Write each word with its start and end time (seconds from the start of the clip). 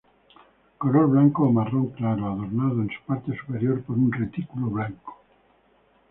Color 0.79 1.05
blanco 1.11 1.43
o 1.47 1.51
marrón 1.51 1.89
claro, 1.91 2.25
adornado 2.25 2.81
en 2.81 2.89
su 2.89 3.03
parte 3.05 3.37
superior 3.37 3.83
por 3.83 3.99
un 3.99 4.11
retículo 4.11 4.65
blanco. 4.71 5.21